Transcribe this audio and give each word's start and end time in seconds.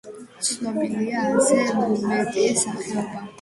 ცნობილია 0.45 1.25
ასზე 1.33 1.59
მეტი 2.07 2.47
სახეობა. 2.65 3.23